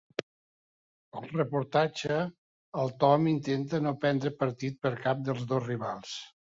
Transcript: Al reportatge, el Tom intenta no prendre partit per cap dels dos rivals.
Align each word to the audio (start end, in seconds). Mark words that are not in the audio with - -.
Al 1.21 1.27
reportatge, 1.33 2.17
el 2.85 2.91
Tom 3.05 3.31
intenta 3.35 3.85
no 3.87 3.95
prendre 4.03 4.35
partit 4.45 4.85
per 4.85 4.97
cap 5.09 5.27
dels 5.31 5.49
dos 5.55 5.67
rivals. 5.73 6.23